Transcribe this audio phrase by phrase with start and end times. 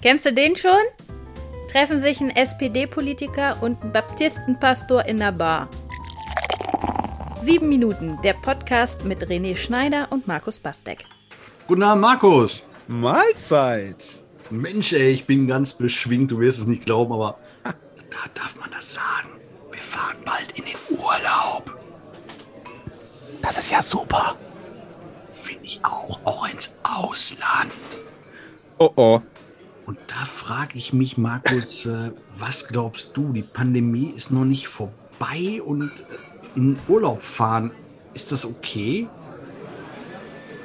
[0.00, 0.78] Kennst du den schon?
[1.72, 5.68] Treffen sich ein SPD-Politiker und ein Baptistenpastor in der Bar.
[7.42, 11.04] Sieben Minuten, der Podcast mit René Schneider und Markus Bastek.
[11.66, 12.64] Guten Abend, Markus.
[12.86, 14.22] Mahlzeit.
[14.50, 17.72] Mensch, ey, ich bin ganz beschwingt, du wirst es nicht glauben, aber da
[18.34, 19.30] darf man das sagen.
[19.72, 21.76] Wir fahren bald in den Urlaub.
[23.42, 24.36] Das ist ja super.
[25.32, 27.72] Finde ich auch, auch ins Ausland.
[28.78, 29.20] Oh oh.
[29.88, 33.32] Und da frage ich mich, Markus, äh, was glaubst du?
[33.32, 37.70] Die Pandemie ist noch nicht vorbei und äh, in Urlaub fahren,
[38.12, 39.08] ist das okay?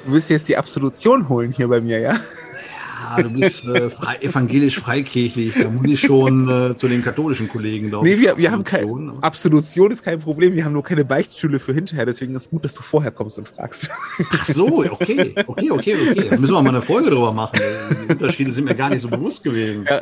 [0.06, 2.20] Du willst jetzt die Absolution holen hier bei mir, ja?
[3.04, 5.54] Ja, du bist äh, frei, evangelisch freikirchlich.
[5.62, 9.14] Da muss ich schon äh, zu den katholischen Kollegen, glaube Nee, wir, wir haben keine
[9.22, 10.54] Absolution ist kein Problem.
[10.54, 12.06] Wir haben nur keine Beichtstühle für hinterher.
[12.06, 13.90] Deswegen ist es gut, dass du vorher kommst und fragst.
[14.32, 16.28] Ach so, okay, okay, okay, okay.
[16.30, 17.60] Da müssen wir mal eine Folge drüber machen.
[18.08, 19.86] Die Unterschiede sind mir gar nicht so bewusst gewesen.
[19.90, 20.02] Ja.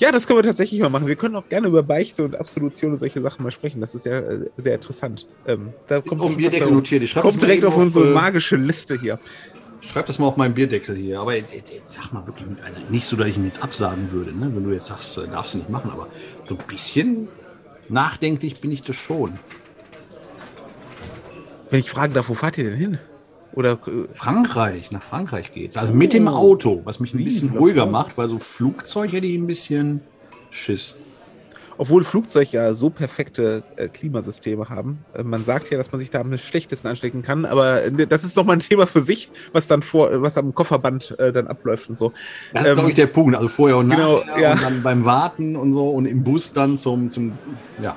[0.00, 1.06] Ja, das können wir tatsächlich mal machen.
[1.06, 3.82] Wir können auch gerne über Beichte und Absolution und solche Sachen mal sprechen.
[3.82, 5.26] Das ist ja äh, sehr interessant.
[5.46, 7.02] Ähm, da kommt, auf Bierdeckel notiert.
[7.02, 9.18] Ich kommt direkt auf unsere auf, magische Liste hier.
[9.80, 11.20] Schreib das mal auf meinen Bierdeckel hier.
[11.20, 14.12] Aber jetzt, jetzt, jetzt, sag mal wirklich, also nicht so, dass ich ihn jetzt absagen
[14.12, 14.50] würde, ne?
[14.54, 16.08] wenn du jetzt sagst, äh, darfst du nicht machen, aber
[16.46, 17.28] so ein bisschen
[17.88, 19.38] nachdenklich bin ich das schon.
[21.70, 22.98] Wenn ich fragen darf, wo fahrt ihr denn hin?
[23.52, 25.76] Oder äh, Frankreich, nach Frankreich geht's.
[25.76, 26.32] Also mit dem oh.
[26.32, 30.00] Auto, was mich ein bisschen ruhiger macht, weil so Flugzeug hätte ich ein bisschen
[30.50, 30.96] Schiss.
[31.80, 34.98] Obwohl Flugzeuge ja so perfekte äh, Klimasysteme haben.
[35.14, 38.22] Äh, man sagt ja, dass man sich da am schlechtesten anstecken kann, aber äh, das
[38.22, 41.88] ist nochmal ein Thema für sich, was dann vor, was am Kofferband äh, dann abläuft
[41.88, 42.12] und so.
[42.52, 43.34] Das ist, ähm, glaube ich, der Punkt.
[43.34, 44.52] Also vorher und genau, nachher ja.
[44.52, 47.32] und dann beim Warten und so und im Bus dann zum, zum
[47.82, 47.96] ja.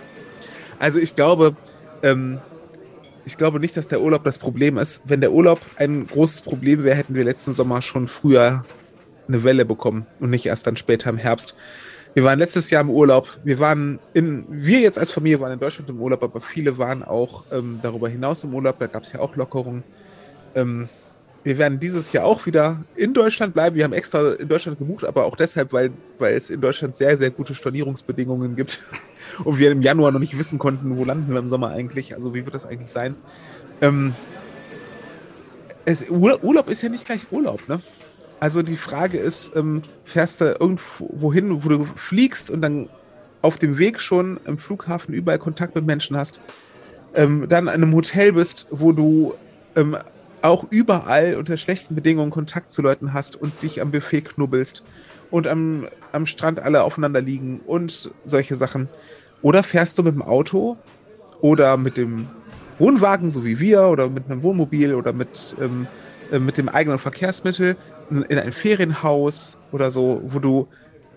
[0.80, 1.54] Also ich glaube,
[2.04, 2.39] ähm,
[3.26, 5.02] ich glaube nicht, dass der Urlaub das Problem ist.
[5.04, 8.64] Wenn der Urlaub ein großes Problem wäre, hätten wir letzten Sommer schon früher
[9.28, 11.54] eine Welle bekommen und nicht erst dann später im Herbst.
[12.14, 13.28] Wir waren letztes Jahr im Urlaub.
[13.44, 17.03] Wir waren in, wir jetzt als Familie waren in Deutschland im Urlaub, aber viele waren
[17.03, 18.78] auch ähm, darüber hinaus im Urlaub.
[18.78, 19.83] Da gab es ja auch Lockerungen.
[20.54, 20.89] Ähm,
[21.43, 23.76] wir werden dieses Jahr auch wieder in Deutschland bleiben.
[23.76, 27.17] Wir haben extra in Deutschland gebucht, aber auch deshalb, weil, weil es in Deutschland sehr,
[27.17, 28.80] sehr gute Stornierungsbedingungen gibt
[29.43, 32.15] und wir im Januar noch nicht wissen konnten, wo landen wir im Sommer eigentlich.
[32.15, 33.15] Also wie wird das eigentlich sein?
[33.82, 34.14] Ähm,
[35.86, 37.82] es, Urlaub ist ja nicht gleich Urlaub, ne?
[38.43, 42.89] Also die Frage ist, ähm, fährst du irgendwo hin, wo du fliegst und dann
[43.42, 46.42] auf dem Weg schon im Flughafen überall Kontakt mit Menschen hast,
[47.15, 49.33] ähm, dann in einem Hotel bist, wo du
[49.77, 49.95] ähm,
[50.42, 54.83] auch überall unter schlechten Bedingungen Kontakt zu Leuten hast und dich am Buffet knubbelst
[55.32, 58.89] und am, am Strand alle aufeinander liegen und solche Sachen.
[59.42, 60.76] Oder fährst du mit dem Auto
[61.39, 62.27] oder mit dem
[62.77, 66.99] Wohnwagen, so wie wir, oder mit einem Wohnmobil oder mit, ähm, äh, mit dem eigenen
[66.99, 67.76] Verkehrsmittel
[68.10, 70.67] in ein Ferienhaus oder so, wo du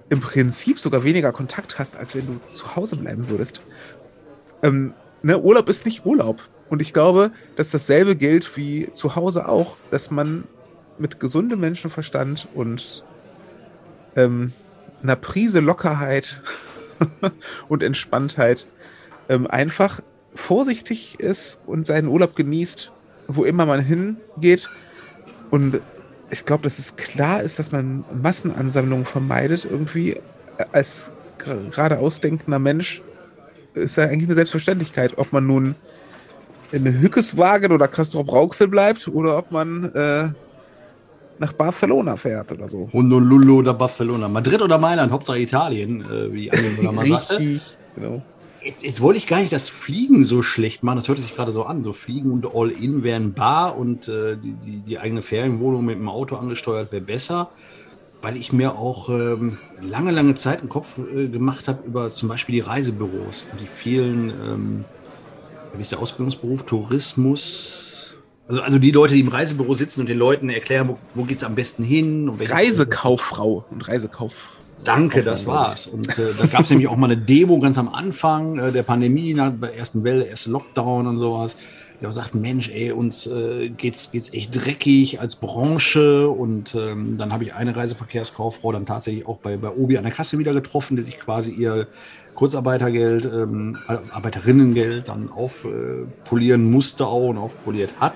[0.08, 3.60] im Prinzip sogar weniger Kontakt hast, als wenn du zu Hause bleiben würdest.
[4.62, 6.40] Ähm, ne, Urlaub ist nicht Urlaub.
[6.68, 10.44] Und ich glaube, dass dasselbe gilt wie zu Hause auch, dass man
[10.98, 13.04] mit gesundem Menschenverstand und
[14.16, 14.52] ähm,
[15.02, 16.42] einer Prise Lockerheit
[17.68, 18.66] und Entspanntheit
[19.28, 20.00] ähm, einfach
[20.34, 22.92] vorsichtig ist und seinen Urlaub genießt,
[23.28, 24.68] wo immer man hingeht.
[25.50, 25.80] Und
[26.30, 29.64] ich glaube, dass es klar ist, dass man Massenansammlungen vermeidet.
[29.64, 30.16] Irgendwie
[30.72, 33.02] als gerade ausdenkender Mensch
[33.74, 35.74] ist ja eigentlich eine Selbstverständlichkeit, ob man nun
[36.72, 40.28] in Hückeswagen oder Castrop Rauxel bleibt oder ob man äh,
[41.38, 42.88] nach Barcelona fährt oder so.
[42.92, 44.28] Honolulu oder Barcelona.
[44.28, 47.38] Madrid oder Mailand, Hauptsache Italien, äh, wie Angela mal sagte.
[47.38, 48.22] Richtig, genau.
[48.66, 50.96] Jetzt, jetzt, wollte ich gar nicht das Fliegen so schlecht machen.
[50.96, 51.84] Das hört sich gerade so an.
[51.84, 56.08] So Fliegen und All-In wären bar und äh, die, die, die, eigene Ferienwohnung mit dem
[56.08, 57.50] Auto angesteuert wäre besser.
[58.22, 62.28] Weil ich mir auch ähm, lange, lange Zeit einen Kopf äh, gemacht habe über zum
[62.28, 64.84] Beispiel die Reisebüros und die vielen ähm,
[65.76, 66.64] wie ist der Ausbildungsberuf?
[66.64, 68.16] Tourismus.
[68.48, 71.38] Also, also die Leute, die im Reisebüro sitzen und den Leuten erklären, wo, wo geht
[71.38, 72.28] es am besten hin.
[72.28, 74.55] Und Reisekauffrau und Reisekauf.
[74.84, 75.86] Danke, das war's.
[75.86, 78.82] Und äh, da gab es nämlich auch mal eine Demo ganz am Anfang äh, der
[78.82, 81.56] Pandemie, nach der ersten Welle, erste Lockdown und sowas.
[81.98, 86.28] Die haben gesagt, Mensch, ey, uns äh, geht's, geht's echt dreckig als Branche.
[86.28, 90.12] Und ähm, dann habe ich eine Reiseverkehrskauffrau dann tatsächlich auch bei, bei Obi an der
[90.12, 91.86] Kasse wieder getroffen, die sich quasi ihr
[92.34, 98.12] Kurzarbeitergeld, ähm, Arbeiterinnengeld dann aufpolieren musste auch und aufpoliert hat.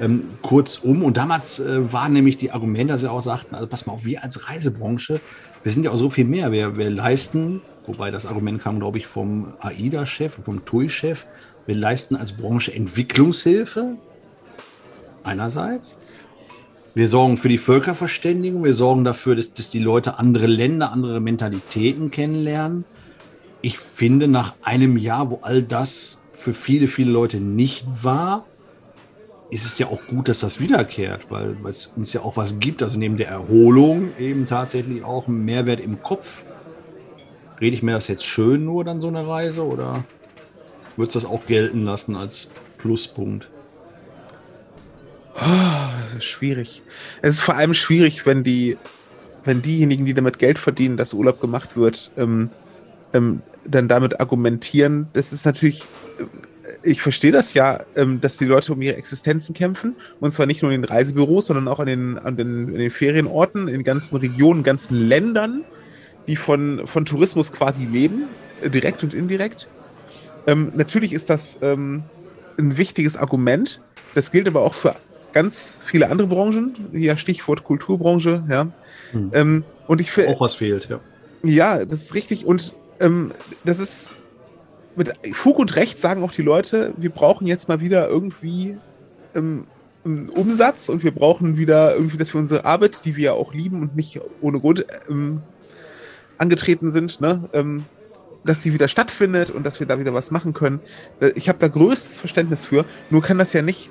[0.00, 3.86] Ähm, kurzum, und damals äh, waren nämlich die Argumente, dass sie auch sagten, also pass
[3.86, 5.20] mal auf, wir als Reisebranche,
[5.62, 8.96] wir sind ja auch so viel mehr, wir, wir leisten, wobei das Argument kam, glaube
[8.96, 11.26] ich, vom AIDA-Chef, vom TUI-Chef,
[11.66, 13.96] wir leisten als Branche Entwicklungshilfe
[15.22, 15.98] einerseits.
[16.94, 21.20] Wir sorgen für die Völkerverständigung, wir sorgen dafür, dass, dass die Leute andere Länder, andere
[21.20, 22.84] Mentalitäten kennenlernen.
[23.60, 28.46] Ich finde, nach einem Jahr, wo all das für viele, viele Leute nicht war,
[29.50, 32.82] ist es ja auch gut, dass das wiederkehrt, weil, es uns ja auch was gibt,
[32.82, 36.44] also neben der Erholung eben tatsächlich auch einen Mehrwert im Kopf.
[37.60, 40.04] Rede ich mir das jetzt schön nur dann so eine Reise oder
[40.96, 42.48] würdest du das auch gelten lassen als
[42.78, 43.50] Pluspunkt?
[45.34, 46.82] Oh, das ist schwierig.
[47.22, 48.76] Es ist vor allem schwierig, wenn die,
[49.44, 52.50] wenn diejenigen, die damit Geld verdienen, dass Urlaub gemacht wird, ähm,
[53.12, 55.08] ähm, dann damit argumentieren.
[55.12, 55.84] Das ist natürlich,
[56.82, 59.96] ich verstehe das ja, ähm, dass die Leute um ihre Existenzen kämpfen.
[60.20, 62.90] Und zwar nicht nur in den Reisebüros, sondern auch an den, an den, in den
[62.90, 65.64] Ferienorten, in ganzen Regionen, ganzen Ländern,
[66.26, 68.24] die von, von Tourismus quasi leben,
[68.62, 69.68] äh, direkt und indirekt.
[70.46, 72.04] Ähm, natürlich ist das ähm,
[72.58, 73.80] ein wichtiges Argument.
[74.14, 74.94] Das gilt aber auch für
[75.32, 76.72] ganz viele andere Branchen.
[76.92, 78.68] Hier Stichwort Kulturbranche, ja.
[79.12, 79.30] Hm.
[79.34, 80.30] Ähm, und ich finde.
[80.30, 81.00] Auch was fehlt, ja.
[81.42, 82.44] Ja, das ist richtig.
[82.44, 83.32] Und ähm,
[83.64, 84.10] das ist
[84.96, 88.76] mit Fug und Recht sagen auch die Leute, wir brauchen jetzt mal wieder irgendwie
[89.34, 89.66] ähm,
[90.04, 93.82] Umsatz und wir brauchen wieder irgendwie, dass wir unsere Arbeit, die wir ja auch lieben
[93.82, 95.42] und nicht ohne Grund ähm,
[96.38, 97.84] angetreten sind, ne, ähm,
[98.44, 100.80] dass die wieder stattfindet und dass wir da wieder was machen können.
[101.20, 102.84] Äh, ich habe da größtes Verständnis für.
[103.10, 103.90] Nur kann das ja nicht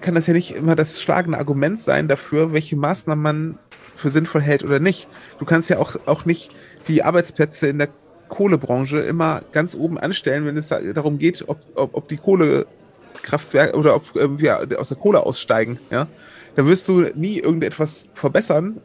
[0.00, 3.58] kann das ja nicht immer das schlagende Argument sein dafür, welche Maßnahmen man
[3.96, 5.08] für sinnvoll hält oder nicht.
[5.38, 6.54] Du kannst ja auch, auch nicht
[6.88, 7.88] die Arbeitsplätze in der
[8.30, 13.96] Kohlebranche immer ganz oben anstellen, wenn es darum geht, ob, ob, ob die Kohlekraftwerke oder
[13.96, 15.78] ob äh, wir aus der Kohle aussteigen.
[15.90, 16.06] Ja?
[16.56, 18.80] Da wirst du nie irgendetwas verbessern,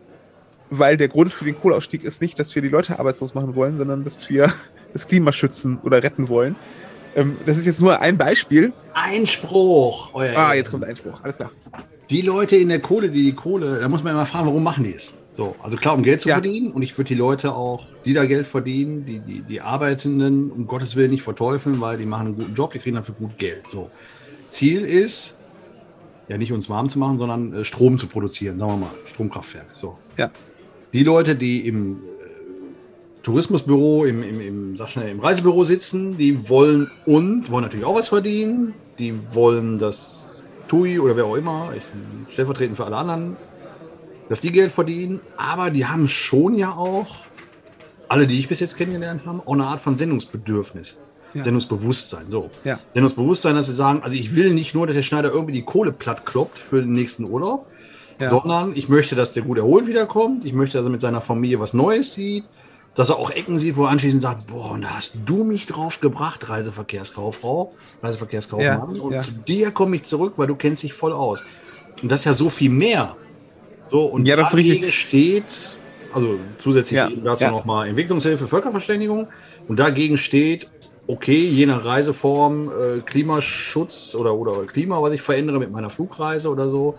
[0.70, 3.78] weil der Grund für den Kohleausstieg ist nicht, dass wir die Leute arbeitslos machen wollen,
[3.78, 4.52] sondern dass wir
[4.94, 6.56] das Klima schützen oder retten wollen.
[7.16, 8.74] Ähm, das ist jetzt nur ein Beispiel.
[8.94, 10.14] Einspruch.
[10.14, 11.24] Ah, jetzt kommt Einspruch.
[11.24, 11.50] Alles klar.
[12.10, 14.84] Die Leute in der Kohle, die die Kohle, da muss man immer fragen, warum machen
[14.84, 15.14] die es?
[15.36, 16.36] So, also klar, um Geld zu ja.
[16.36, 16.72] verdienen.
[16.72, 20.66] Und ich würde die Leute auch, die da Geld verdienen, die, die, die Arbeitenden, um
[20.66, 23.68] Gottes Willen nicht verteufeln, weil die machen einen guten Job, die kriegen dafür gut Geld.
[23.68, 23.92] So.
[24.50, 25.36] Ziel ist,
[26.30, 29.68] ja nicht uns warm zu machen, sondern äh, Strom zu produzieren, sagen wir mal, Stromkraftwerk.
[29.74, 29.98] So.
[30.18, 30.32] Ja.
[30.94, 32.00] Die Leute, die im
[33.26, 37.96] Tourismusbüro, im, im, im, sag schnell, im Reisebüro sitzen, die wollen und wollen natürlich auch
[37.96, 38.76] was verdienen.
[39.00, 41.84] Die wollen, dass TUI oder wer auch immer, ich
[42.34, 43.36] stellvertretend für alle anderen,
[44.30, 47.08] dass die Geld verdienen, aber die haben schon ja auch,
[48.08, 50.98] alle, die ich bis jetzt kennengelernt habe, auch eine Art von Sendungsbedürfnis.
[51.34, 51.44] Ja.
[51.44, 52.26] Sendungsbewusstsein.
[52.30, 52.50] So.
[52.64, 52.80] Ja.
[52.94, 55.92] Sendungsbewusstsein, dass sie sagen, also ich will nicht nur, dass der Schneider irgendwie die Kohle
[55.92, 57.68] platt kloppt für den nächsten Urlaub,
[58.20, 58.30] ja.
[58.30, 60.46] sondern ich möchte, dass der gut erholt wiederkommt.
[60.46, 62.46] Ich möchte, dass er mit seiner Familie was Neues sieht
[62.96, 65.68] dass er auch Ecken sieht, wo er anschließend sagt, boah, und da hast du mich
[65.68, 71.12] drauf gebracht, Reiseverkehrskauffrau, Reiseverkehrskaufmann, und zu dir komme ich zurück, weil du kennst dich voll
[71.12, 71.44] aus.
[72.02, 73.18] Und das ist ja so viel mehr.
[73.88, 75.44] So, und ja, das dagegen steht,
[76.14, 77.52] also zusätzlich ja, dazu ja.
[77.52, 79.28] nochmal Entwicklungshilfe, Völkerverständigung,
[79.68, 80.68] und dagegen steht,
[81.08, 86.50] okay, je nach Reiseform, äh, Klimaschutz oder, oder Klima, was ich verändere mit meiner Flugreise
[86.50, 86.96] oder so,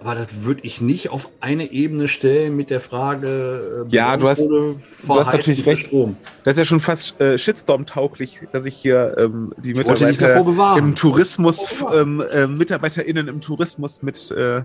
[0.00, 3.86] aber das würde ich nicht auf eine Ebene stellen mit der Frage.
[3.90, 4.78] Äh, ja, du hast, du
[5.08, 5.86] hast natürlich recht.
[5.86, 6.16] Strom.
[6.44, 11.68] Das ist ja schon fast äh, Shitstorm-tauglich, dass ich hier ähm, die Mitarbeiter im Tourismus,
[11.92, 14.62] ähm, äh, MitarbeiterInnen im Tourismus mit äh,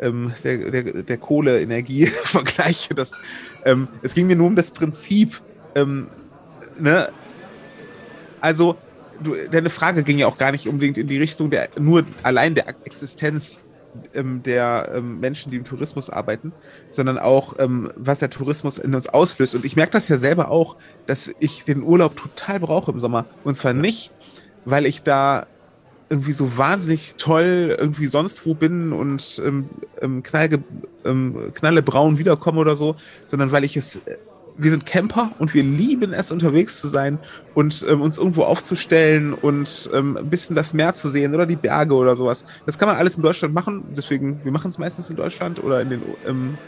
[0.00, 2.94] ähm, der, der, der Kohleenergie vergleiche.
[2.94, 3.20] Das,
[3.64, 5.40] ähm, es ging mir nur um das Prinzip.
[5.74, 6.08] Ähm,
[6.78, 7.08] ne?
[8.40, 8.76] Also,
[9.20, 12.54] du, deine Frage ging ja auch gar nicht unbedingt in die Richtung der nur allein
[12.54, 13.60] der Existenz
[14.14, 16.52] ähm, der ähm, Menschen, die im Tourismus arbeiten,
[16.90, 19.54] sondern auch, ähm, was der Tourismus in uns auslöst.
[19.54, 20.76] Und ich merke das ja selber auch,
[21.06, 23.24] dass ich den Urlaub total brauche im Sommer.
[23.44, 24.12] Und zwar nicht,
[24.64, 25.46] weil ich da
[26.10, 29.68] irgendwie so wahnsinnig toll irgendwie sonst wo bin und ähm,
[30.00, 30.62] ähm, knallge,
[31.04, 32.96] ähm, knallebraun wiederkomme oder so,
[33.26, 34.16] sondern weil ich es äh,
[34.58, 37.18] wir sind Camper und wir lieben es, unterwegs zu sein
[37.54, 41.56] und ähm, uns irgendwo aufzustellen und ähm, ein bisschen das Meer zu sehen oder die
[41.56, 42.44] Berge oder sowas.
[42.66, 43.84] Das kann man alles in Deutschland machen.
[43.96, 46.58] Deswegen, wir machen es meistens in Deutschland oder in den ähm,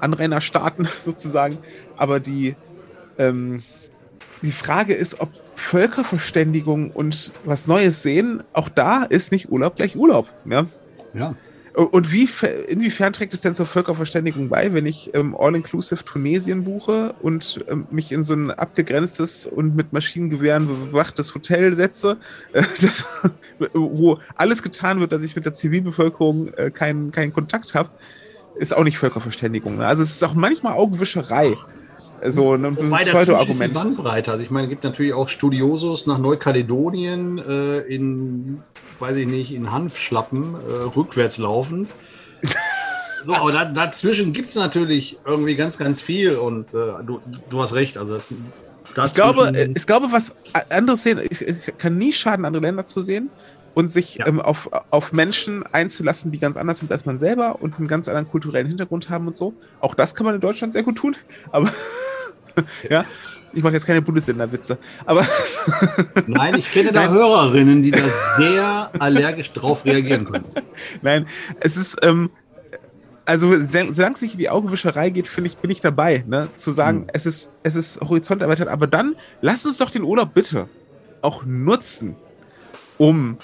[0.00, 1.58] Anrainerstaaten sozusagen.
[1.96, 2.56] Aber die,
[3.16, 3.62] ähm,
[4.46, 9.96] die Frage ist, ob Völkerverständigung und was Neues sehen, auch da ist nicht Urlaub gleich
[9.96, 10.32] Urlaub.
[10.48, 10.66] Ja.
[11.14, 11.34] ja.
[11.74, 12.26] Und wie,
[12.68, 17.86] inwiefern trägt es denn zur Völkerverständigung bei, wenn ich ähm, All-Inclusive Tunesien buche und ähm,
[17.90, 22.16] mich in so ein abgegrenztes und mit Maschinengewehren bewachtes Hotel setze,
[22.54, 23.28] äh, das,
[23.74, 27.90] wo alles getan wird, dass ich mit der Zivilbevölkerung äh, keinen, keinen Kontakt habe,
[28.54, 29.76] ist auch nicht Völkerverständigung.
[29.76, 29.86] Ne?
[29.86, 31.56] Also es ist auch manchmal Augenwischerei.
[32.24, 33.74] So ein Pseudo-Argument.
[33.74, 34.32] Bandbreite.
[34.32, 38.62] Also ich meine, es gibt natürlich auch Studiosos nach Neukaledonien äh, in
[39.00, 41.88] weiß ich nicht, in Hanfschlappen äh, rückwärts laufen.
[43.24, 47.20] So, aber da, dazwischen gibt es natürlich irgendwie ganz, ganz viel und äh, du,
[47.50, 47.98] du hast recht.
[47.98, 50.36] Also das, ich glaube, äh, ich glaube, was
[50.68, 53.30] andere sehen, ich, ich kann nie schaden, andere Länder zu sehen
[53.76, 54.26] und sich ja.
[54.26, 58.08] ähm, auf, auf Menschen einzulassen, die ganz anders sind als man selber und einen ganz
[58.08, 59.52] anderen kulturellen Hintergrund haben und so.
[59.80, 61.14] Auch das kann man in Deutschland sehr gut tun,
[61.52, 61.70] aber
[62.90, 63.04] ja,
[63.52, 65.26] ich mache jetzt keine Bundesländerwitze, aber
[66.26, 67.10] Nein, ich kenne da Nein.
[67.12, 68.00] Hörerinnen, die da
[68.38, 70.46] sehr allergisch drauf reagieren können.
[71.02, 71.26] Nein,
[71.60, 72.30] es ist, ähm,
[73.26, 76.48] also solange es nicht in die Augenwischerei geht, finde ich, bin ich dabei, ne?
[76.54, 77.06] zu sagen, mhm.
[77.12, 80.66] es ist, es ist Horizont erweitert, aber dann lass uns doch den Urlaub bitte
[81.20, 82.16] auch nutzen,
[82.96, 83.36] um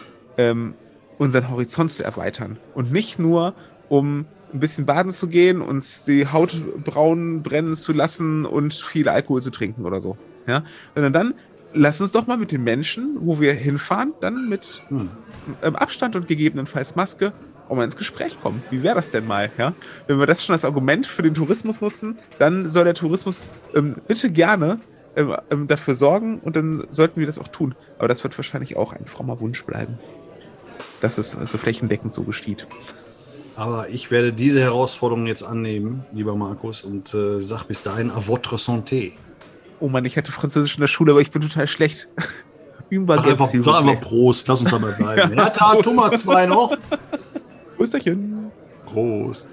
[0.50, 0.75] ähm,
[1.18, 3.54] unseren Horizont zu erweitern und nicht nur,
[3.88, 9.08] um ein bisschen baden zu gehen, uns die Haut braun brennen zu lassen und viel
[9.08, 10.16] Alkohol zu trinken oder so.
[10.46, 11.34] Ja, sondern dann
[11.72, 15.08] lass uns doch mal mit den Menschen, wo wir hinfahren, dann mit hm.
[15.62, 17.32] Abstand und gegebenenfalls Maske
[17.68, 18.62] auch mal ins Gespräch kommen.
[18.70, 19.50] Wie wäre das denn mal?
[19.56, 19.72] Ja?
[20.06, 23.96] Wenn wir das schon als Argument für den Tourismus nutzen, dann soll der Tourismus ähm,
[24.06, 24.80] bitte gerne
[25.14, 27.75] ähm, ähm, dafür sorgen und dann sollten wir das auch tun.
[27.99, 29.99] Aber das wird wahrscheinlich auch ein frommer Wunsch bleiben,
[31.02, 32.66] dass es also flächendeckend so geschieht.
[33.56, 38.26] Aber ich werde diese Herausforderung jetzt annehmen, lieber Markus, und äh, sag bis dahin à
[38.26, 39.12] votre santé.
[39.80, 42.09] Oh Mann, ich hatte Französisch in der Schule, aber ich bin total schlecht.
[42.94, 45.35] Sag einfach, sag einfach Prost, lass uns dabei bleiben.
[45.38, 46.76] ja, Tag, Nummer zwei noch.
[47.78, 48.50] Prösterchen.
[48.85, 49.47] Prost.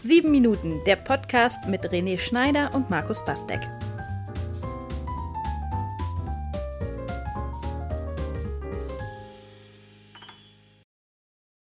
[0.00, 3.68] Sieben Minuten, der Podcast mit René Schneider und Markus Bastek.